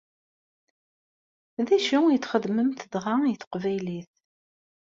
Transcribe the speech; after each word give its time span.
D 1.67 1.69
acu 1.75 1.99
i 2.09 2.17
txedmemt 2.19 2.81
dɣa 2.93 3.15
i 3.25 3.33
teqbaylit? 3.41 4.13